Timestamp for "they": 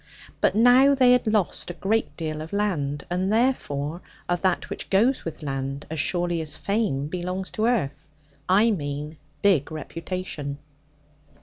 0.95-1.11